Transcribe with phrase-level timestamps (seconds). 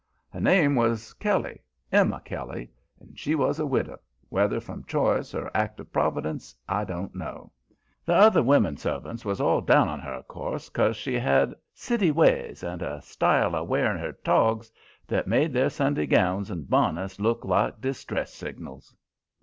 [0.31, 5.51] Her name was Kelly, Emma Kelly, and she was a widow whether from choice or
[5.53, 7.51] act of Providence I don't know.
[8.05, 12.09] The other women servants was all down on her, of course, 'cause she had city
[12.09, 14.71] ways and a style of wearing her togs
[15.05, 18.95] that made their Sunday gowns and bonnets look like distress signals.